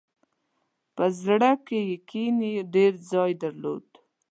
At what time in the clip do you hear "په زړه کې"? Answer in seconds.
0.95-1.79